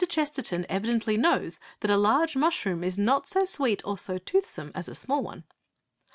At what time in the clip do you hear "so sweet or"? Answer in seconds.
3.27-3.99